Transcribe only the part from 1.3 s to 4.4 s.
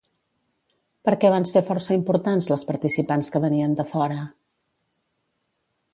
van ser força importants les participants que venien de fora?